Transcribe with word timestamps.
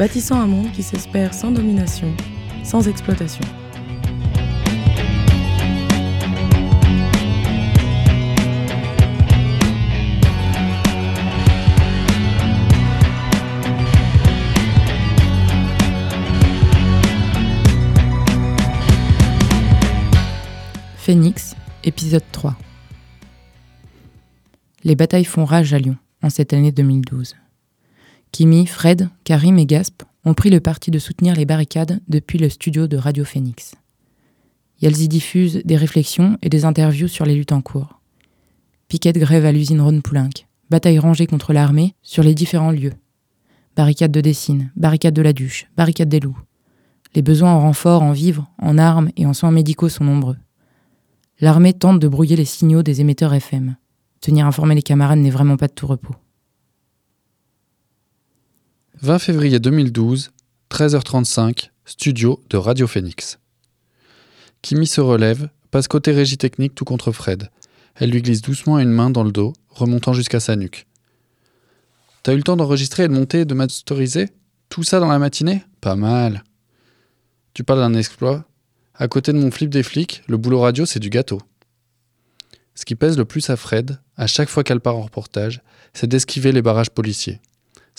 bâtissant 0.00 0.40
un 0.40 0.46
monde 0.46 0.72
qui 0.72 0.82
s'espère 0.82 1.34
sans 1.34 1.50
domination, 1.50 2.10
sans 2.64 2.88
exploitation. 2.88 3.44
Phoenix, 20.96 21.54
épisode 21.84 22.22
3. 22.32 22.56
Les 24.82 24.94
batailles 24.94 25.26
font 25.26 25.44
rage 25.44 25.74
à 25.74 25.78
Lyon 25.78 25.98
en 26.22 26.30
cette 26.30 26.54
année 26.54 26.72
2012. 26.72 27.34
Kimi, 28.32 28.66
Fred, 28.66 29.08
Karim 29.24 29.58
et 29.58 29.66
Gasp 29.66 30.02
ont 30.24 30.34
pris 30.34 30.50
le 30.50 30.60
parti 30.60 30.90
de 30.90 30.98
soutenir 30.98 31.34
les 31.34 31.44
barricades 31.44 32.00
depuis 32.08 32.38
le 32.38 32.48
studio 32.48 32.86
de 32.86 32.96
Radio 32.96 33.24
Phoenix. 33.24 33.74
elles 34.82 35.00
y 35.00 35.08
diffusent 35.08 35.60
des 35.64 35.76
réflexions 35.76 36.38
et 36.40 36.48
des 36.48 36.64
interviews 36.64 37.08
sur 37.08 37.26
les 37.26 37.34
luttes 37.34 37.52
en 37.52 37.60
cours. 37.60 38.00
Piquet 38.88 39.12
de 39.12 39.20
grève 39.20 39.44
à 39.44 39.52
l'usine 39.52 39.80
Rhône 39.80 40.00
Poulenc, 40.00 40.30
bataille 40.70 40.98
rangée 40.98 41.26
contre 41.26 41.52
l'armée 41.52 41.94
sur 42.02 42.22
les 42.22 42.34
différents 42.34 42.70
lieux. 42.70 42.94
Barricade 43.76 44.12
de 44.12 44.20
Dessine, 44.20 44.70
barricade 44.76 45.14
de 45.14 45.22
la 45.22 45.32
Duche, 45.32 45.66
barricade 45.76 46.08
des 46.08 46.20
Loups. 46.20 46.40
Les 47.14 47.22
besoins 47.22 47.52
en 47.52 47.60
renfort, 47.60 48.02
en 48.02 48.12
vivres, 48.12 48.48
en 48.58 48.78
armes 48.78 49.10
et 49.16 49.26
en 49.26 49.34
soins 49.34 49.50
médicaux 49.50 49.88
sont 49.88 50.04
nombreux. 50.04 50.36
L'armée 51.40 51.72
tente 51.72 51.98
de 51.98 52.08
brouiller 52.08 52.36
les 52.36 52.44
signaux 52.44 52.82
des 52.82 53.00
émetteurs 53.00 53.34
FM. 53.34 53.76
Tenir 54.20 54.46
informé 54.46 54.74
les 54.74 54.82
camarades 54.82 55.18
n'est 55.18 55.30
vraiment 55.30 55.56
pas 55.56 55.66
de 55.66 55.72
tout 55.72 55.86
repos. 55.86 56.14
20 59.02 59.18
février 59.18 59.58
2012, 59.58 60.30
13h35, 60.70 61.70
studio 61.86 62.38
de 62.50 62.58
Radio 62.58 62.86
Phoenix. 62.86 63.38
Kimi 64.60 64.86
se 64.86 65.00
relève, 65.00 65.48
passe 65.70 65.88
côté 65.88 66.12
régie 66.12 66.36
technique 66.36 66.74
tout 66.74 66.84
contre 66.84 67.10
Fred. 67.10 67.48
Elle 67.94 68.10
lui 68.10 68.20
glisse 68.20 68.42
doucement 68.42 68.78
une 68.78 68.92
main 68.92 69.08
dans 69.08 69.24
le 69.24 69.32
dos, 69.32 69.54
remontant 69.70 70.12
jusqu'à 70.12 70.38
sa 70.38 70.54
nuque. 70.54 70.86
T'as 72.22 72.34
eu 72.34 72.36
le 72.36 72.42
temps 72.42 72.58
d'enregistrer 72.58 73.04
et 73.04 73.08
de 73.08 73.14
monter 73.14 73.40
et 73.40 73.44
de 73.46 73.54
masteriser 73.54 74.28
Tout 74.68 74.82
ça 74.82 75.00
dans 75.00 75.08
la 75.08 75.18
matinée? 75.18 75.64
Pas 75.80 75.96
mal. 75.96 76.44
Tu 77.54 77.64
parles 77.64 77.80
d'un 77.80 77.94
exploit 77.94 78.44
À 78.94 79.08
côté 79.08 79.32
de 79.32 79.38
mon 79.38 79.50
flip 79.50 79.70
des 79.70 79.82
flics, 79.82 80.22
le 80.26 80.36
boulot 80.36 80.60
radio, 80.60 80.84
c'est 80.84 81.00
du 81.00 81.08
gâteau. 81.08 81.40
Ce 82.74 82.84
qui 82.84 82.96
pèse 82.96 83.16
le 83.16 83.24
plus 83.24 83.48
à 83.48 83.56
Fred, 83.56 83.98
à 84.18 84.26
chaque 84.26 84.50
fois 84.50 84.62
qu'elle 84.62 84.80
part 84.80 84.96
en 84.96 85.02
reportage, 85.04 85.62
c'est 85.94 86.06
d'esquiver 86.06 86.52
les 86.52 86.60
barrages 86.60 86.90
policiers. 86.90 87.40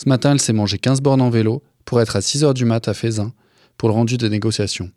Ce 0.02 0.10
matin, 0.10 0.32
elle 0.32 0.42
s'est 0.42 0.52
mangé 0.52 0.80
15 0.80 1.00
bornes 1.02 1.22
en 1.22 1.30
vélo 1.30 1.62
pour 1.86 2.02
être 2.02 2.16
à 2.16 2.22
6 2.22 2.44
h 2.44 2.54
du 2.56 2.66
mat 2.66 2.88
à 2.88 2.96
Fézin 2.96 3.34
pour 3.78 3.88
le 3.88 3.94
rendu 3.94 4.18
des 4.18 4.30
négociations. 4.30 4.90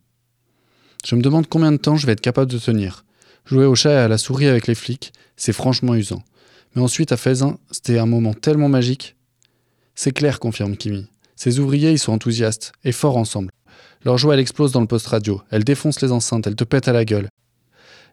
Je 1.04 1.14
me 1.14 1.20
demande 1.20 1.46
combien 1.46 1.72
de 1.72 1.76
temps 1.76 1.96
je 1.96 2.06
vais 2.06 2.12
être 2.12 2.22
capable 2.22 2.50
de 2.50 2.56
tenir. 2.56 3.04
Jouer 3.44 3.66
au 3.66 3.74
chat 3.74 3.90
et 3.90 3.96
à 3.96 4.08
la 4.08 4.16
souris 4.16 4.46
avec 4.46 4.66
les 4.66 4.74
flics, 4.74 5.12
c'est 5.36 5.52
franchement 5.52 5.94
usant. 5.94 6.22
Mais 6.74 6.80
ensuite, 6.80 7.12
à 7.12 7.18
Fézin, 7.18 7.58
c'était 7.70 7.98
un 7.98 8.06
moment 8.06 8.32
tellement 8.32 8.70
magique. 8.70 9.14
C'est 9.94 10.12
clair, 10.12 10.40
confirme 10.40 10.74
Kimi. 10.74 11.06
Ces 11.36 11.58
ouvriers, 11.58 11.90
ils 11.90 11.98
sont 11.98 12.12
enthousiastes 12.12 12.72
et 12.82 12.92
forts 12.92 13.18
ensemble. 13.18 13.50
Leur 14.06 14.16
joie, 14.16 14.32
elle 14.32 14.40
explose 14.40 14.72
dans 14.72 14.80
le 14.80 14.86
poste 14.86 15.08
radio. 15.08 15.42
Elle 15.50 15.64
défonce 15.64 16.00
les 16.00 16.12
enceintes, 16.12 16.46
elle 16.46 16.56
te 16.56 16.64
pète 16.64 16.88
à 16.88 16.94
la 16.94 17.04
gueule. 17.04 17.28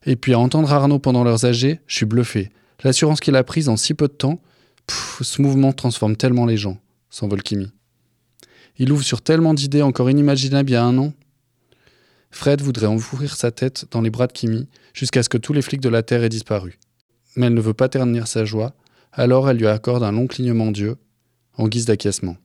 Et 0.05 0.17
puis 0.17 0.33
à 0.33 0.39
entendre 0.39 0.73
Arnaud 0.73 0.99
pendant 0.99 1.23
leurs 1.23 1.45
AG, 1.45 1.79
je 1.87 1.95
suis 1.95 2.05
bluffé. 2.05 2.51
L'assurance 2.83 3.21
qu'il 3.21 3.37
a 3.37 3.45
prise 3.45 3.69
en 3.69 3.77
si 3.77 3.93
peu 3.93 4.09
de 4.09 4.13
temps, 4.13 4.41
ce 5.22 5.41
mouvement 5.41 5.74
transforme 5.74 6.16
tellement 6.16 6.46
les 6.46 6.57
gens, 6.57 6.78
s'envole 7.09 7.44
Kimi. 7.44 7.72
Il 8.78 8.91
ouvre 8.91 9.03
sur 9.03 9.22
tellement 9.22 9.53
d'idées 9.53 9.81
encore 9.81 10.09
inimaginables 10.09 10.69
il 10.69 10.74
y 10.74 10.75
a 10.75 10.84
un 10.84 10.97
an. 10.97 11.13
Fred 12.31 12.62
voudrait 12.62 12.88
enfourrir 12.88 13.35
sa 13.35 13.52
tête 13.52 13.85
dans 13.91 14.02
les 14.02 14.09
bras 14.09 14.28
de 14.28 14.34
Kimi 14.34 14.68
jusqu'à 14.94 15.24
ce 15.24 15.29
que 15.29 15.38
tous 15.38 15.53
les 15.53 15.62
flics 15.62 15.81
de 15.81 15.90
la 15.90 16.03
Terre 16.03 16.24
aient 16.24 16.29
disparu. 16.29 16.79
Mais 17.35 17.47
elle 17.47 17.53
ne 17.53 17.62
veut 17.62 17.74
pas 17.74 17.90
ternir 17.90 18.28
sa 18.28 18.46
joie, 18.46 18.74
alors 19.12 19.50
elle 19.50 19.57
lui 19.57 19.68
accorde 19.68 20.03
un 20.03 20.12
long 20.12 20.28
clignement 20.28 20.72
d'yeux, 20.72 20.97
en 21.58 21.68
guise 21.68 21.85
d'acquiescement. 21.85 22.38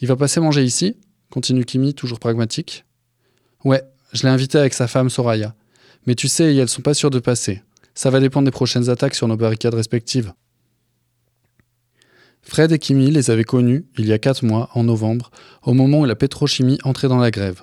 Il 0.00 0.08
va 0.08 0.16
passer 0.16 0.40
manger 0.40 0.64
ici 0.64 0.96
continue 1.34 1.64
Kimi, 1.64 1.94
toujours 1.94 2.20
pragmatique. 2.20 2.84
Ouais, 3.64 3.82
je 4.12 4.22
l'ai 4.22 4.28
invité 4.28 4.56
avec 4.56 4.72
sa 4.72 4.86
femme 4.86 5.10
Soraya. 5.10 5.52
Mais 6.06 6.14
tu 6.14 6.28
sais, 6.28 6.54
elles 6.54 6.68
sont 6.68 6.80
pas 6.80 6.94
sûres 6.94 7.10
de 7.10 7.18
passer. 7.18 7.60
Ça 7.92 8.08
va 8.08 8.20
dépendre 8.20 8.44
des 8.44 8.52
prochaines 8.52 8.88
attaques 8.88 9.16
sur 9.16 9.26
nos 9.26 9.36
barricades 9.36 9.74
respectives. 9.74 10.32
Fred 12.44 12.72
et 12.72 12.78
Kimi 12.78 13.10
les 13.10 13.30
avaient 13.30 13.44
connus 13.44 13.86
il 13.96 14.06
y 14.06 14.12
a 14.12 14.18
quatre 14.18 14.44
mois, 14.44 14.68
en 14.74 14.84
novembre, 14.84 15.30
au 15.62 15.72
moment 15.72 16.00
où 16.00 16.04
la 16.04 16.14
pétrochimie 16.14 16.78
entrait 16.84 17.08
dans 17.08 17.18
la 17.18 17.30
grève. 17.30 17.62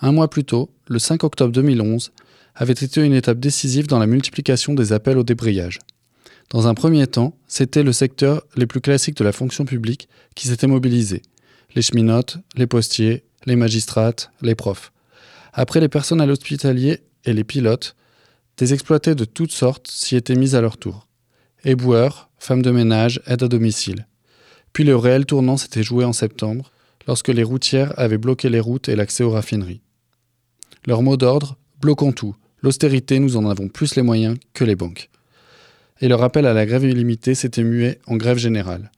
Un 0.00 0.12
mois 0.12 0.28
plus 0.28 0.44
tôt, 0.44 0.70
le 0.88 0.98
5 0.98 1.24
octobre 1.24 1.52
2011, 1.52 2.12
avait 2.54 2.72
été 2.72 3.04
une 3.04 3.12
étape 3.12 3.38
décisive 3.38 3.86
dans 3.86 3.98
la 3.98 4.06
multiplication 4.06 4.74
des 4.74 4.92
appels 4.92 5.18
au 5.18 5.24
débrayage. 5.24 5.78
Dans 6.50 6.66
un 6.66 6.74
premier 6.74 7.06
temps, 7.06 7.36
c'était 7.48 7.82
le 7.82 7.92
secteur 7.92 8.42
les 8.56 8.66
plus 8.66 8.80
classiques 8.80 9.16
de 9.16 9.24
la 9.24 9.32
fonction 9.32 9.64
publique 9.64 10.08
qui 10.34 10.48
s'était 10.48 10.66
mobilisé. 10.66 11.22
Les 11.74 11.82
cheminotes, 11.82 12.38
les 12.56 12.66
postiers, 12.66 13.24
les 13.46 13.56
magistrates, 13.56 14.30
les 14.42 14.54
profs. 14.54 14.92
Après 15.52 15.80
les 15.80 15.88
personnels 15.88 16.30
hospitaliers 16.30 17.00
et 17.24 17.32
les 17.32 17.44
pilotes, 17.44 17.96
des 18.56 18.72
exploités 18.72 19.14
de 19.14 19.24
toutes 19.24 19.52
sortes 19.52 19.88
s'y 19.88 20.16
étaient 20.16 20.36
mis 20.36 20.54
à 20.54 20.60
leur 20.60 20.76
tour. 20.76 21.08
Éboueurs, 21.64 22.30
femmes 22.38 22.62
de 22.62 22.70
ménage, 22.70 23.20
aides 23.26 23.42
à 23.42 23.48
domicile. 23.48 24.06
Puis 24.74 24.84
le 24.84 24.96
réel 24.96 25.24
tournant 25.24 25.56
s'était 25.56 25.84
joué 25.84 26.04
en 26.04 26.12
septembre, 26.12 26.72
lorsque 27.06 27.28
les 27.28 27.44
routières 27.44 27.98
avaient 27.98 28.18
bloqué 28.18 28.50
les 28.50 28.60
routes 28.60 28.88
et 28.88 28.96
l'accès 28.96 29.24
aux 29.24 29.30
raffineries. 29.30 29.80
Leur 30.86 31.00
mot 31.00 31.16
d'ordre 31.16 31.56
bloquons 31.80 32.12
tout. 32.12 32.34
L'austérité, 32.60 33.18
nous 33.20 33.36
en 33.36 33.48
avons 33.48 33.68
plus 33.68 33.94
les 33.94 34.02
moyens 34.02 34.36
que 34.52 34.64
les 34.64 34.74
banques. 34.74 35.10
Et 36.00 36.08
leur 36.08 36.22
appel 36.22 36.44
à 36.44 36.54
la 36.54 36.66
grève 36.66 36.84
illimitée 36.84 37.34
s'était 37.34 37.62
mué 37.62 37.98
en 38.06 38.16
grève 38.16 38.38
générale. 38.38 38.90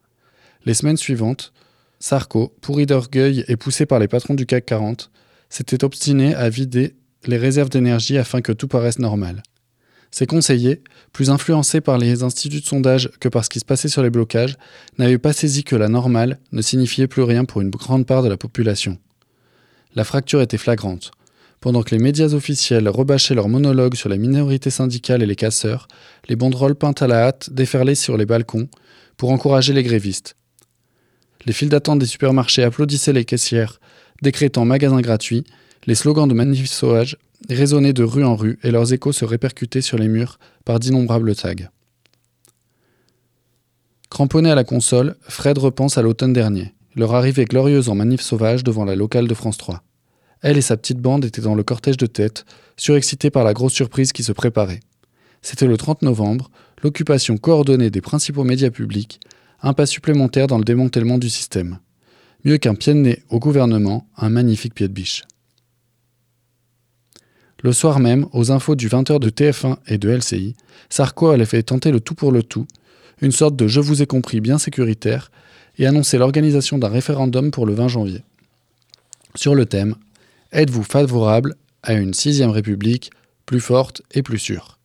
Les 0.64 0.74
semaines 0.74 0.96
suivantes, 0.96 1.52
Sarko, 2.00 2.54
pourri 2.62 2.86
d'orgueil 2.86 3.44
et 3.46 3.56
poussé 3.56 3.84
par 3.86 3.98
les 3.98 4.08
patrons 4.08 4.34
du 4.34 4.46
CAC 4.46 4.64
40, 4.66 5.10
s'était 5.50 5.84
obstiné 5.84 6.34
à 6.34 6.48
vider 6.48 6.94
les 7.26 7.36
réserves 7.36 7.68
d'énergie 7.68 8.18
afin 8.18 8.40
que 8.40 8.52
tout 8.52 8.68
paraisse 8.68 8.98
normal. 8.98 9.42
Ses 10.10 10.26
conseillers, 10.26 10.82
plus 11.12 11.30
influencés 11.30 11.80
par 11.80 11.98
les 11.98 12.22
instituts 12.22 12.60
de 12.60 12.64
sondage 12.64 13.10
que 13.20 13.28
par 13.28 13.44
ce 13.44 13.50
qui 13.50 13.60
se 13.60 13.64
passait 13.64 13.88
sur 13.88 14.02
les 14.02 14.10
blocages, 14.10 14.56
n'avaient 14.98 15.18
pas 15.18 15.32
saisi 15.32 15.64
que 15.64 15.76
la 15.76 15.88
normale 15.88 16.38
ne 16.52 16.62
signifiait 16.62 17.06
plus 17.06 17.22
rien 17.22 17.44
pour 17.44 17.60
une 17.60 17.70
grande 17.70 18.06
part 18.06 18.22
de 18.22 18.28
la 18.28 18.36
population. 18.36 18.98
La 19.94 20.04
fracture 20.04 20.42
était 20.42 20.58
flagrante. 20.58 21.10
Pendant 21.60 21.82
que 21.82 21.94
les 21.94 22.02
médias 22.02 22.34
officiels 22.34 22.88
rebâchaient 22.88 23.34
leurs 23.34 23.48
monologues 23.48 23.94
sur 23.94 24.08
les 24.08 24.18
minorités 24.18 24.70
syndicales 24.70 25.22
et 25.22 25.26
les 25.26 25.36
casseurs, 25.36 25.88
les 26.28 26.36
banderoles 26.36 26.74
peintes 26.74 27.02
à 27.02 27.06
la 27.06 27.26
hâte 27.26 27.50
déferlaient 27.50 27.94
sur 27.94 28.16
les 28.16 28.26
balcons 28.26 28.68
pour 29.16 29.30
encourager 29.30 29.72
les 29.72 29.82
grévistes. 29.82 30.36
Les 31.46 31.52
files 31.52 31.68
d'attente 31.68 31.98
des 31.98 32.06
supermarchés 32.06 32.62
applaudissaient 32.62 33.12
les 33.12 33.24
caissières, 33.24 33.80
décrétant 34.22 34.64
magasins 34.64 35.00
gratuits, 35.00 35.44
les 35.86 35.94
slogans 35.94 36.28
de 36.28 36.34
manifs 36.34 36.70
sauvages 36.70 37.16
résonnaient 37.48 37.92
de 37.92 38.02
rue 38.02 38.24
en 38.24 38.36
rue 38.36 38.58
et 38.62 38.70
leurs 38.70 38.92
échos 38.92 39.12
se 39.12 39.24
répercutaient 39.24 39.80
sur 39.80 39.98
les 39.98 40.08
murs 40.08 40.38
par 40.64 40.80
d'innombrables 40.80 41.34
tags. 41.34 41.70
Cramponné 44.10 44.50
à 44.50 44.54
la 44.54 44.64
console, 44.64 45.16
Fred 45.22 45.58
repense 45.58 45.98
à 45.98 46.02
l'automne 46.02 46.32
dernier, 46.32 46.74
leur 46.94 47.14
arrivée 47.14 47.44
glorieuse 47.44 47.88
en 47.88 47.94
manif 47.94 48.20
sauvage 48.20 48.64
devant 48.64 48.84
la 48.84 48.96
locale 48.96 49.28
de 49.28 49.34
France 49.34 49.58
3. 49.58 49.82
Elle 50.42 50.58
et 50.58 50.62
sa 50.62 50.76
petite 50.76 51.00
bande 51.00 51.24
étaient 51.24 51.42
dans 51.42 51.54
le 51.54 51.62
cortège 51.62 51.96
de 51.96 52.06
tête, 52.06 52.44
surexcités 52.76 53.30
par 53.30 53.44
la 53.44 53.52
grosse 53.52 53.72
surprise 53.72 54.12
qui 54.12 54.22
se 54.22 54.32
préparait. 54.32 54.80
C'était 55.42 55.66
le 55.66 55.76
30 55.76 56.02
novembre, 56.02 56.50
l'occupation 56.82 57.36
coordonnée 57.36 57.90
des 57.90 58.00
principaux 58.00 58.44
médias 58.44 58.70
publics, 58.70 59.20
un 59.62 59.72
pas 59.72 59.86
supplémentaire 59.86 60.46
dans 60.46 60.58
le 60.58 60.64
démantèlement 60.64 61.18
du 61.18 61.30
système. 61.30 61.78
Mieux 62.44 62.58
qu'un 62.58 62.74
pied 62.74 62.94
de 62.94 63.00
nez 63.00 63.22
au 63.28 63.38
gouvernement, 63.38 64.06
un 64.16 64.28
magnifique 64.28 64.74
pied 64.74 64.88
de 64.88 64.92
biche. 64.92 65.24
Le 67.66 67.72
soir 67.72 67.98
même, 67.98 68.26
aux 68.32 68.52
infos 68.52 68.76
du 68.76 68.88
20h 68.88 69.18
de 69.18 69.28
TF1 69.28 69.78
et 69.88 69.98
de 69.98 70.08
LCI, 70.08 70.54
Sarko 70.88 71.30
allait 71.30 71.44
fait 71.46 71.64
tenter 71.64 71.90
le 71.90 71.98
tout 71.98 72.14
pour 72.14 72.30
le 72.30 72.44
tout, 72.44 72.64
une 73.20 73.32
sorte 73.32 73.56
de 73.56 73.66
je 73.66 73.80
vous 73.80 74.02
ai 74.02 74.06
compris 74.06 74.40
bien 74.40 74.56
sécuritaire, 74.56 75.32
et 75.76 75.84
annoncer 75.84 76.16
l'organisation 76.16 76.78
d'un 76.78 76.86
référendum 76.86 77.50
pour 77.50 77.66
le 77.66 77.74
20 77.74 77.88
janvier. 77.88 78.22
sur 79.34 79.56
le 79.56 79.66
thème 79.66 79.96
Êtes-vous 80.52 80.84
favorable 80.84 81.56
à 81.82 81.94
une 81.94 82.14
sixième 82.14 82.50
république 82.50 83.10
plus 83.46 83.58
forte 83.58 84.00
et 84.12 84.22
plus 84.22 84.38
sûre? 84.38 84.78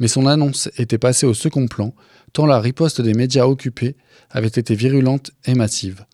Mais 0.00 0.08
son 0.08 0.26
annonce 0.26 0.68
était 0.78 0.98
passée 0.98 1.26
au 1.26 1.32
second 1.32 1.68
plan, 1.68 1.94
tant 2.32 2.46
la 2.46 2.58
riposte 2.58 3.00
des 3.00 3.14
médias 3.14 3.46
occupés 3.46 3.94
avait 4.30 4.48
été 4.48 4.74
virulente 4.74 5.30
et 5.44 5.54
massive. 5.54 6.06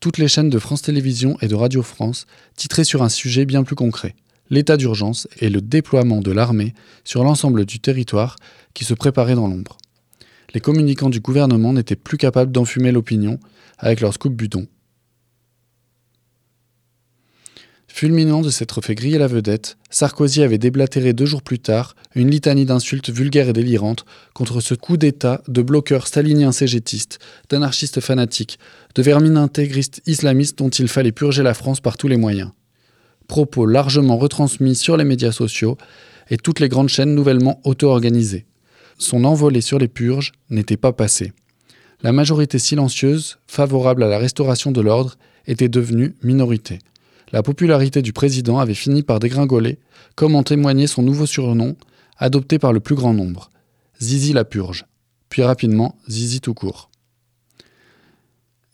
Toutes 0.00 0.16
les 0.16 0.28
chaînes 0.28 0.48
de 0.48 0.58
France 0.58 0.80
Télévisions 0.80 1.36
et 1.42 1.48
de 1.48 1.54
Radio 1.54 1.82
France 1.82 2.24
titraient 2.56 2.82
sur 2.84 3.02
un 3.02 3.10
sujet 3.10 3.44
bien 3.44 3.62
plus 3.62 3.76
concret 3.76 4.14
l'état 4.50 4.76
d'urgence 4.76 5.28
et 5.40 5.48
le 5.48 5.60
déploiement 5.60 6.20
de 6.20 6.32
l'armée 6.32 6.74
sur 7.04 7.24
l'ensemble 7.24 7.64
du 7.64 7.80
territoire 7.80 8.36
qui 8.74 8.84
se 8.84 8.94
préparait 8.94 9.34
dans 9.34 9.48
l'ombre. 9.48 9.78
Les 10.54 10.60
communicants 10.60 11.10
du 11.10 11.20
gouvernement 11.20 11.72
n'étaient 11.72 11.96
plus 11.96 12.18
capables 12.18 12.52
d'enfumer 12.52 12.92
l'opinion 12.92 13.38
avec 13.78 14.00
leurs 14.00 14.14
scoop 14.14 14.34
butons. 14.34 14.66
Fulminant 17.88 18.42
de 18.42 18.50
s'être 18.50 18.82
fait 18.82 18.94
griller 18.94 19.16
la 19.16 19.26
vedette, 19.26 19.78
Sarkozy 19.88 20.42
avait 20.42 20.58
déblatéré 20.58 21.14
deux 21.14 21.24
jours 21.24 21.40
plus 21.40 21.58
tard 21.58 21.96
une 22.14 22.30
litanie 22.30 22.66
d'insultes 22.66 23.08
vulgaires 23.08 23.48
et 23.48 23.54
délirantes 23.54 24.04
contre 24.34 24.60
ce 24.60 24.74
coup 24.74 24.98
d'État 24.98 25.42
de 25.48 25.62
bloqueurs 25.62 26.06
staliniens 26.06 26.52
cégétistes, 26.52 27.18
d'anarchistes 27.48 28.00
fanatiques, 28.00 28.58
de 28.94 29.02
vermines 29.02 29.38
intégristes 29.38 30.02
islamistes 30.04 30.58
dont 30.58 30.68
il 30.68 30.88
fallait 30.88 31.10
purger 31.10 31.42
la 31.42 31.54
France 31.54 31.80
par 31.80 31.96
tous 31.96 32.08
les 32.08 32.18
moyens 32.18 32.50
propos 33.26 33.66
largement 33.66 34.16
retransmis 34.16 34.74
sur 34.74 34.96
les 34.96 35.04
médias 35.04 35.32
sociaux 35.32 35.76
et 36.30 36.36
toutes 36.36 36.60
les 36.60 36.68
grandes 36.68 36.88
chaînes 36.88 37.14
nouvellement 37.14 37.60
auto-organisées. 37.64 38.46
Son 38.98 39.24
envolée 39.24 39.60
sur 39.60 39.78
les 39.78 39.88
purges 39.88 40.32
n'était 40.50 40.76
pas 40.76 40.92
passé. 40.92 41.32
La 42.02 42.12
majorité 42.12 42.58
silencieuse, 42.58 43.38
favorable 43.46 44.02
à 44.02 44.08
la 44.08 44.18
restauration 44.18 44.72
de 44.72 44.80
l'ordre, 44.80 45.16
était 45.46 45.68
devenue 45.68 46.14
minorité. 46.22 46.78
La 47.32 47.42
popularité 47.42 48.02
du 48.02 48.12
président 48.12 48.58
avait 48.58 48.74
fini 48.74 49.02
par 49.02 49.18
dégringoler, 49.18 49.78
comme 50.14 50.34
en 50.34 50.42
témoignait 50.42 50.86
son 50.86 51.02
nouveau 51.02 51.26
surnom, 51.26 51.76
adopté 52.18 52.58
par 52.58 52.72
le 52.72 52.80
plus 52.80 52.94
grand 52.94 53.12
nombre. 53.12 53.50
Zizi 54.00 54.32
la 54.32 54.44
purge. 54.44 54.86
Puis 55.28 55.42
rapidement, 55.42 55.96
Zizi 56.08 56.40
tout 56.40 56.54
court. 56.54 56.90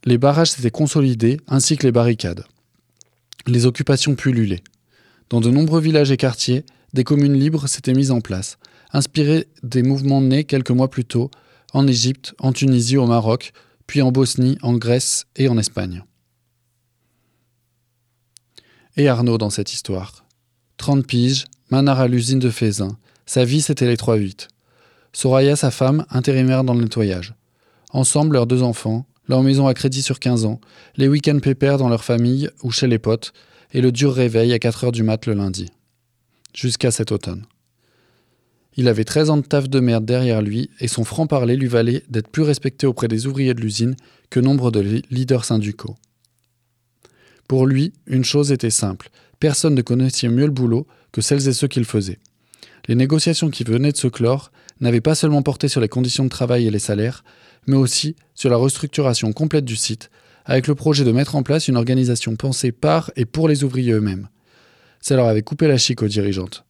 Les 0.04 0.18
barrages 0.18 0.50
s'étaient 0.50 0.70
consolidés, 0.70 1.38
ainsi 1.48 1.76
que 1.76 1.86
les 1.86 1.92
barricades 1.92 2.44
les 3.46 3.66
occupations 3.66 4.14
pullulaient. 4.14 4.62
Dans 5.30 5.40
de 5.40 5.50
nombreux 5.50 5.80
villages 5.80 6.10
et 6.10 6.16
quartiers, 6.16 6.64
des 6.92 7.04
communes 7.04 7.38
libres 7.38 7.66
s'étaient 7.66 7.94
mises 7.94 8.10
en 8.10 8.20
place, 8.20 8.58
inspirées 8.92 9.48
des 9.62 9.82
mouvements 9.82 10.20
nés 10.20 10.44
quelques 10.44 10.70
mois 10.70 10.90
plus 10.90 11.04
tôt 11.04 11.30
en 11.72 11.86
Égypte, 11.86 12.34
en 12.38 12.52
Tunisie, 12.52 12.98
au 12.98 13.06
Maroc, 13.06 13.52
puis 13.86 14.02
en 14.02 14.12
Bosnie, 14.12 14.58
en 14.62 14.74
Grèce 14.74 15.26
et 15.36 15.48
en 15.48 15.58
Espagne. 15.58 16.04
Et 18.96 19.08
Arnaud 19.08 19.38
dans 19.38 19.50
cette 19.50 19.72
histoire. 19.72 20.26
30 20.76 21.06
piges, 21.06 21.46
manard 21.70 22.00
à 22.00 22.08
l'usine 22.08 22.38
de 22.38 22.50
Fézin. 22.50 22.98
Sa 23.24 23.44
vie, 23.44 23.62
c'était 23.62 23.86
les 23.86 23.96
3-8. 23.96 24.48
Soraya, 25.14 25.56
sa 25.56 25.70
femme, 25.70 26.04
intérimaire 26.10 26.64
dans 26.64 26.74
le 26.74 26.82
nettoyage. 26.82 27.34
Ensemble, 27.90 28.34
leurs 28.34 28.46
deux 28.46 28.62
enfants, 28.62 29.06
leur 29.28 29.42
maison 29.42 29.66
à 29.66 29.74
crédit 29.74 30.02
sur 30.02 30.18
15 30.18 30.44
ans, 30.44 30.60
les 30.96 31.08
week-ends 31.08 31.38
pépères 31.40 31.78
dans 31.78 31.88
leur 31.88 32.04
famille 32.04 32.50
ou 32.62 32.70
chez 32.70 32.86
les 32.86 32.98
potes, 32.98 33.32
et 33.72 33.80
le 33.80 33.92
dur 33.92 34.12
réveil 34.12 34.52
à 34.52 34.58
4 34.58 34.84
heures 34.84 34.92
du 34.92 35.02
mat 35.02 35.26
le 35.26 35.34
lundi. 35.34 35.70
Jusqu'à 36.54 36.90
cet 36.90 37.12
automne. 37.12 37.44
Il 38.76 38.88
avait 38.88 39.04
13 39.04 39.30
ans 39.30 39.36
de 39.36 39.42
taf 39.42 39.68
de 39.68 39.80
merde 39.80 40.04
derrière 40.04 40.42
lui, 40.42 40.70
et 40.80 40.88
son 40.88 41.04
franc-parler 41.04 41.56
lui 41.56 41.68
valait 41.68 42.02
d'être 42.08 42.28
plus 42.28 42.42
respecté 42.42 42.86
auprès 42.86 43.08
des 43.08 43.26
ouvriers 43.26 43.54
de 43.54 43.60
l'usine 43.60 43.96
que 44.30 44.40
nombre 44.40 44.70
de 44.70 45.02
leaders 45.10 45.44
syndicaux. 45.44 45.96
Pour 47.48 47.66
lui, 47.66 47.92
une 48.06 48.24
chose 48.24 48.52
était 48.52 48.70
simple 48.70 49.10
personne 49.42 49.74
ne 49.74 49.82
connaissait 49.82 50.28
mieux 50.28 50.46
le 50.46 50.52
boulot 50.52 50.86
que 51.10 51.20
celles 51.20 51.48
et 51.48 51.52
ceux 51.52 51.66
qui 51.66 51.80
le 51.80 51.84
faisaient. 51.84 52.20
Les 52.88 52.94
négociations 52.94 53.50
qui 53.50 53.64
venaient 53.64 53.92
de 53.92 53.96
se 53.96 54.08
clore 54.08 54.50
n'avaient 54.80 55.00
pas 55.00 55.14
seulement 55.14 55.42
porté 55.42 55.68
sur 55.68 55.80
les 55.80 55.88
conditions 55.88 56.24
de 56.24 56.28
travail 56.28 56.66
et 56.66 56.70
les 56.70 56.78
salaires, 56.78 57.24
mais 57.66 57.76
aussi 57.76 58.16
sur 58.34 58.50
la 58.50 58.56
restructuration 58.56 59.32
complète 59.32 59.64
du 59.64 59.76
site, 59.76 60.10
avec 60.44 60.66
le 60.66 60.74
projet 60.74 61.04
de 61.04 61.12
mettre 61.12 61.36
en 61.36 61.42
place 61.42 61.68
une 61.68 61.76
organisation 61.76 62.34
pensée 62.34 62.72
par 62.72 63.12
et 63.14 63.24
pour 63.24 63.48
les 63.48 63.62
ouvriers 63.62 63.92
eux-mêmes. 63.92 64.28
Ça 65.00 65.16
leur 65.16 65.26
avait 65.26 65.42
coupé 65.42 65.68
la 65.68 65.78
chic 65.78 66.02
aux 66.02 66.08
dirigeantes. 66.08 66.64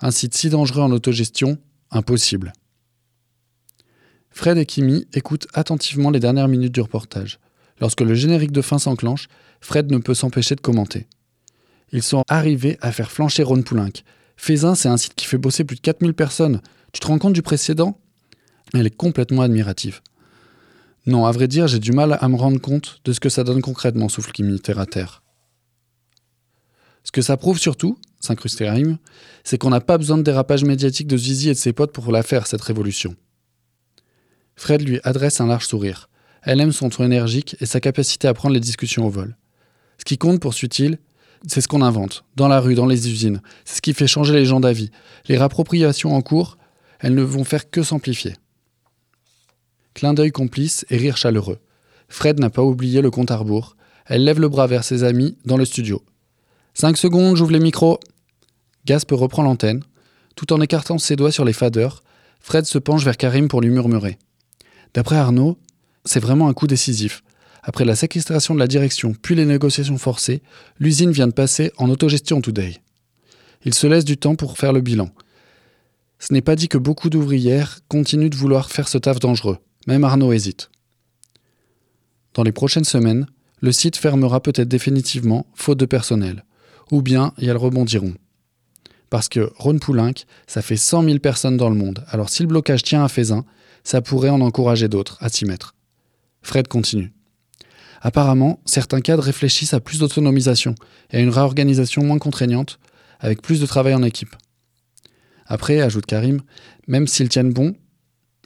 Un 0.00 0.12
site 0.12 0.36
si 0.36 0.48
dangereux 0.48 0.82
en 0.82 0.92
autogestion, 0.92 1.58
impossible. 1.90 2.52
Fred 4.30 4.58
et 4.58 4.66
Kimi 4.66 5.06
écoutent 5.14 5.48
attentivement 5.54 6.10
les 6.10 6.20
dernières 6.20 6.46
minutes 6.46 6.74
du 6.74 6.80
reportage. 6.80 7.40
Lorsque 7.80 8.02
le 8.02 8.14
générique 8.14 8.52
de 8.52 8.62
fin 8.62 8.78
s'enclenche, 8.78 9.28
Fred 9.60 9.90
ne 9.90 9.98
peut 9.98 10.14
s'empêcher 10.14 10.54
de 10.54 10.60
commenter. 10.60 11.08
Ils 11.90 12.02
sont 12.02 12.22
arrivés 12.28 12.78
à 12.80 12.92
faire 12.92 13.10
flancher 13.10 13.42
Ron 13.42 13.62
Poulenc. 13.62 14.02
Faisin, 14.38 14.76
c'est 14.76 14.88
un 14.88 14.96
site 14.96 15.14
qui 15.14 15.26
fait 15.26 15.36
bosser 15.36 15.64
plus 15.64 15.76
de 15.76 15.80
4000 15.80 16.14
personnes. 16.14 16.62
Tu 16.92 17.00
te 17.00 17.06
rends 17.08 17.18
compte 17.18 17.32
du 17.34 17.42
précédent? 17.42 18.00
Elle 18.72 18.86
est 18.86 18.96
complètement 18.96 19.42
admirative. 19.42 20.00
Non, 21.06 21.26
à 21.26 21.32
vrai 21.32 21.48
dire, 21.48 21.66
j'ai 21.66 21.80
du 21.80 21.90
mal 21.92 22.16
à 22.20 22.28
me 22.28 22.36
rendre 22.36 22.60
compte 22.60 23.00
de 23.04 23.12
ce 23.12 23.20
que 23.20 23.28
ça 23.28 23.42
donne 23.42 23.60
concrètement, 23.60 24.08
souffle 24.08 24.30
Kimi, 24.30 24.60
terre 24.60 24.78
à 24.78 24.86
terre. 24.86 25.22
Ce 27.02 27.10
que 27.10 27.20
ça 27.20 27.36
prouve 27.36 27.58
surtout, 27.58 27.98
s'incruste 28.20 28.58
Karim, 28.58 28.98
c'est 29.42 29.58
qu'on 29.58 29.70
n'a 29.70 29.80
pas 29.80 29.98
besoin 29.98 30.18
de 30.18 30.22
dérapage 30.22 30.64
médiatique 30.64 31.08
de 31.08 31.16
Zizi 31.16 31.48
et 31.48 31.54
de 31.54 31.58
ses 31.58 31.72
potes 31.72 31.92
pour 31.92 32.12
la 32.12 32.22
faire, 32.22 32.46
cette 32.46 32.62
révolution. 32.62 33.16
Fred 34.54 34.82
lui 34.82 35.00
adresse 35.02 35.40
un 35.40 35.46
large 35.46 35.66
sourire. 35.66 36.08
Elle 36.42 36.60
aime 36.60 36.72
son 36.72 36.90
ton 36.90 37.04
énergique 37.04 37.56
et 37.60 37.66
sa 37.66 37.80
capacité 37.80 38.28
à 38.28 38.34
prendre 38.34 38.54
les 38.54 38.60
discussions 38.60 39.04
au 39.04 39.10
vol. 39.10 39.36
Ce 39.98 40.04
qui 40.04 40.16
compte, 40.16 40.40
poursuit-il, 40.40 40.98
c'est 41.46 41.60
ce 41.60 41.68
qu'on 41.68 41.82
invente, 41.82 42.24
dans 42.36 42.48
la 42.48 42.60
rue, 42.60 42.74
dans 42.74 42.86
les 42.86 43.08
usines. 43.10 43.40
C'est 43.64 43.76
ce 43.76 43.82
qui 43.82 43.94
fait 43.94 44.06
changer 44.06 44.34
les 44.34 44.44
gens 44.44 44.60
d'avis. 44.60 44.90
Les 45.28 45.38
rappropriations 45.38 46.14
en 46.14 46.22
cours, 46.22 46.58
elles 47.00 47.14
ne 47.14 47.22
vont 47.22 47.44
faire 47.44 47.70
que 47.70 47.82
s'amplifier. 47.82 48.34
Clin 49.94 50.14
d'œil 50.14 50.32
complice 50.32 50.84
et 50.90 50.96
rire 50.96 51.16
chaleureux. 51.16 51.58
Fred 52.08 52.38
n'a 52.40 52.50
pas 52.50 52.62
oublié 52.62 53.00
le 53.02 53.10
compte 53.10 53.30
à 53.30 53.36
rebours. 53.36 53.76
Elle 54.06 54.24
lève 54.24 54.40
le 54.40 54.48
bras 54.48 54.66
vers 54.66 54.84
ses 54.84 55.04
amis 55.04 55.36
dans 55.44 55.56
le 55.56 55.64
studio. 55.64 56.02
Cinq 56.74 56.96
secondes, 56.96 57.36
j'ouvre 57.36 57.52
les 57.52 57.60
micros. 57.60 57.98
Gasp 58.86 59.10
reprend 59.12 59.42
l'antenne. 59.42 59.82
Tout 60.36 60.52
en 60.52 60.60
écartant 60.60 60.98
ses 60.98 61.16
doigts 61.16 61.32
sur 61.32 61.44
les 61.44 61.52
fadeurs, 61.52 62.02
Fred 62.40 62.64
se 62.64 62.78
penche 62.78 63.04
vers 63.04 63.16
Karim 63.16 63.48
pour 63.48 63.60
lui 63.60 63.70
murmurer. 63.70 64.18
D'après 64.94 65.16
Arnaud, 65.16 65.58
c'est 66.04 66.20
vraiment 66.20 66.48
un 66.48 66.54
coup 66.54 66.66
décisif. 66.66 67.22
Après 67.68 67.84
la 67.84 67.94
séquestration 67.94 68.54
de 68.54 68.58
la 68.58 68.66
direction 68.66 69.12
puis 69.12 69.34
les 69.34 69.44
négociations 69.44 69.98
forcées, 69.98 70.40
l'usine 70.80 71.10
vient 71.10 71.26
de 71.26 71.34
passer 71.34 71.70
en 71.76 71.90
autogestion 71.90 72.40
today. 72.40 72.78
Il 73.66 73.74
se 73.74 73.86
laisse 73.86 74.06
du 74.06 74.16
temps 74.16 74.36
pour 74.36 74.56
faire 74.56 74.72
le 74.72 74.80
bilan. 74.80 75.10
Ce 76.18 76.32
n'est 76.32 76.40
pas 76.40 76.56
dit 76.56 76.68
que 76.68 76.78
beaucoup 76.78 77.10
d'ouvrières 77.10 77.80
continuent 77.88 78.30
de 78.30 78.36
vouloir 78.36 78.70
faire 78.70 78.88
ce 78.88 78.96
taf 78.96 79.20
dangereux. 79.20 79.58
Même 79.86 80.02
Arnaud 80.02 80.32
hésite. 80.32 80.70
Dans 82.32 82.42
les 82.42 82.52
prochaines 82.52 82.84
semaines, 82.84 83.26
le 83.60 83.70
site 83.70 83.98
fermera 83.98 84.40
peut-être 84.40 84.68
définitivement, 84.68 85.44
faute 85.54 85.78
de 85.78 85.84
personnel. 85.84 86.46
Ou 86.90 87.02
bien, 87.02 87.34
y 87.36 87.48
elles 87.48 87.56
rebondiront. 87.58 88.14
Parce 89.10 89.28
que 89.28 89.52
Ron 89.56 89.78
Poulenc, 89.78 90.14
ça 90.46 90.62
fait 90.62 90.78
100 90.78 91.02
000 91.04 91.18
personnes 91.18 91.58
dans 91.58 91.68
le 91.68 91.76
monde. 91.76 92.02
Alors 92.08 92.30
si 92.30 92.42
le 92.42 92.48
blocage 92.48 92.82
tient 92.82 93.04
à 93.04 93.08
Faisin, 93.08 93.44
ça 93.84 94.00
pourrait 94.00 94.30
en 94.30 94.40
encourager 94.40 94.88
d'autres 94.88 95.18
à 95.20 95.28
s'y 95.28 95.44
mettre. 95.44 95.74
Fred 96.40 96.66
continue. 96.66 97.12
Apparemment, 98.00 98.60
certains 98.64 99.00
cadres 99.00 99.24
réfléchissent 99.24 99.74
à 99.74 99.80
plus 99.80 99.98
d'autonomisation 99.98 100.74
et 101.10 101.16
à 101.16 101.20
une 101.20 101.30
réorganisation 101.30 102.04
moins 102.04 102.18
contraignante, 102.18 102.78
avec 103.20 103.42
plus 103.42 103.60
de 103.60 103.66
travail 103.66 103.94
en 103.94 104.02
équipe. 104.02 104.36
Après, 105.46 105.80
ajoute 105.80 106.06
Karim, 106.06 106.40
même 106.86 107.06
s'ils 107.06 107.28
tiennent 107.28 107.52
bon, 107.52 107.74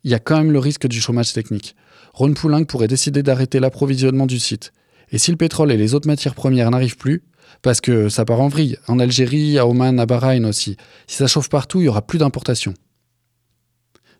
il 0.05 0.11
y 0.11 0.15
a 0.15 0.19
quand 0.19 0.39
même 0.39 0.53
le 0.53 0.59
risque 0.59 0.87
du 0.87 1.01
chômage 1.01 1.33
technique. 1.33 1.77
Ron 2.15 2.35
Poulenc 2.35 2.65
pourrait 2.65 2.89
décider 2.89 3.23
d'arrêter 3.23 3.61
l'approvisionnement 3.61 4.27
du 4.27 4.39
site. 4.39 4.73
Et 5.11 5.19
si 5.19 5.31
le 5.31 5.37
pétrole 5.37 5.71
et 5.71 5.77
les 5.77 5.95
autres 5.95 6.07
matières 6.07 6.35
premières 6.35 6.71
n'arrivent 6.71 6.97
plus, 6.97 7.23
parce 7.61 7.81
que 7.81 8.09
ça 8.09 8.25
part 8.25 8.41
en 8.41 8.49
vrille, 8.49 8.79
en 8.89 8.99
Algérie, 8.99 9.59
à 9.59 9.67
Oman, 9.67 10.01
à 10.01 10.07
Bahreïn 10.07 10.47
aussi, 10.47 10.77
si 11.07 11.17
ça 11.17 11.27
chauffe 11.27 11.49
partout, 11.49 11.81
il 11.81 11.85
y 11.85 11.89
aura 11.89 12.03
plus 12.03 12.19
d'importation. 12.19 12.75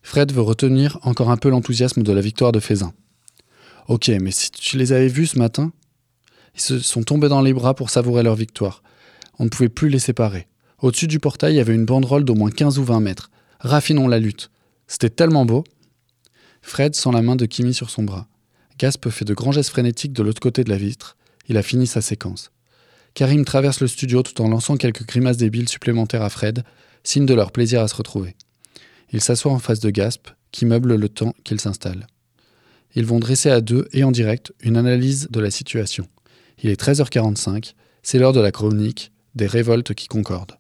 Fred 0.03 0.33
veut 0.33 0.43
retenir 0.43 0.99
encore 1.03 1.31
un 1.31 1.37
peu 1.37 1.49
l'enthousiasme 1.49 2.03
de 2.03 2.13
la 2.13 2.21
victoire 2.21 2.53
de 2.53 2.61
Faisin. 2.61 2.93
Ok, 3.89 4.09
mais 4.21 4.31
si 4.31 4.51
tu 4.51 4.79
les 4.79 4.93
avais 4.93 5.09
vus 5.09 5.29
ce 5.29 5.39
matin, 5.39 5.73
ils 6.55 6.61
se 6.61 6.79
sont 6.79 7.03
tombés 7.03 7.29
dans 7.29 7.41
les 7.41 7.53
bras 7.53 7.75
pour 7.75 7.91
savourer 7.91 8.23
leur 8.23 8.37
victoire. 8.37 8.83
On 9.39 9.45
ne 9.45 9.49
pouvait 9.49 9.69
plus 9.69 9.89
les 9.89 9.99
séparer. 9.99 10.47
Au-dessus 10.81 11.07
du 11.07 11.19
portail, 11.19 11.55
il 11.55 11.57
y 11.57 11.61
avait 11.61 11.75
une 11.75 11.87
banderole 11.87 12.25
d'au 12.25 12.35
moins 12.35 12.51
15 12.51 12.79
ou 12.79 12.85
20 12.85 13.01
mètres. 13.01 13.31
Raffinons 13.61 14.09
la 14.09 14.19
lutte. 14.19 14.51
C'était 14.87 15.11
tellement 15.11 15.45
beau. 15.45 15.65
Fred 16.61 16.95
sent 16.95 17.11
la 17.13 17.23
main 17.23 17.37
de 17.37 17.47
Kimi 17.47 17.75
sur 17.75 17.91
son 17.91 18.03
bras. 18.03 18.29
Gasp 18.79 19.09
fait 19.11 19.25
de 19.25 19.35
grands 19.35 19.53
gestes 19.53 19.71
frénétiques 19.71 20.13
de 20.13 20.23
l'autre 20.23 20.41
côté 20.41 20.65
de 20.65 20.71
la 20.71 20.77
vitre. 20.77 21.17
Il 21.49 21.57
a 21.57 21.63
fini 21.63 21.87
sa 21.87 22.01
séquence. 22.01 22.51
Karim 23.15 23.45
traverse 23.45 23.81
le 23.81 23.89
studio 23.89 24.23
tout 24.23 24.41
en 24.41 24.49
lançant 24.49 24.77
quelques 24.77 25.07
grimaces 25.07 25.37
débiles 25.37 25.69
supplémentaires 25.69 26.23
à 26.23 26.31
Fred, 26.31 26.65
signe 27.05 27.27
de 27.27 27.35
leur 27.35 27.53
plaisir 27.53 27.81
à 27.81 27.89
se 27.89 27.95
retrouver. 27.95 28.37
Il 29.13 29.21
s'assoit 29.21 29.53
en 29.53 29.59
face 29.59 29.81
de 29.81 29.91
Gasp, 29.91 30.29
qui 30.51 30.67
meuble 30.67 30.95
le 30.95 31.09
temps 31.09 31.35
qu'il 31.45 31.61
s'installe. 31.61 32.07
Ils 32.95 33.07
vont 33.07 33.19
dresser 33.19 33.51
à 33.51 33.61
deux 33.61 33.89
et 33.93 34.05
en 34.05 34.11
direct 34.11 34.53
une 34.61 34.77
analyse 34.77 35.29
de 35.31 35.41
la 35.41 35.51
situation. 35.51 36.07
Il 36.63 36.71
est 36.71 36.81
13h45 36.81 37.73
c'est 38.03 38.19
l'heure 38.19 38.33
de 38.33 38.41
la 38.41 38.51
chronique 38.51 39.13
des 39.35 39.47
révoltes 39.47 39.95
qui 39.95 40.09
concordent. 40.09 40.59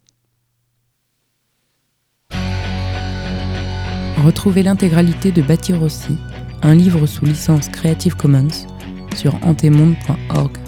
Retrouvez 4.24 4.62
l'intégralité 4.62 5.32
de 5.32 5.42
Bâtir 5.42 5.82
aussi, 5.82 6.16
un 6.62 6.74
livre 6.74 7.06
sous 7.06 7.24
licence 7.24 7.68
Creative 7.68 8.14
Commons, 8.14 8.66
sur 9.16 9.34
antemonde.org. 9.44 10.61